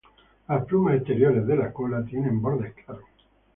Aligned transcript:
Las 0.47 0.65
plumas 0.65 0.95
exteriores 0.95 1.45
de 1.45 1.55
la 1.55 1.71
cola 1.71 2.03
tienen 2.03 2.41
bordes 2.41 2.73
claros. 2.73 3.05